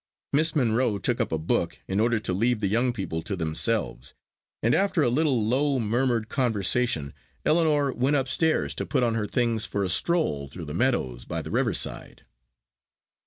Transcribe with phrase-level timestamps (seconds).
[0.33, 4.15] Miss Monro took up a book, in order to leave the young people to themselves;
[4.63, 7.13] and after a little low murmured conversation,
[7.45, 11.43] Ellinor went upstairs to put on her things for a stroll through the meadows by
[11.43, 12.25] the river side.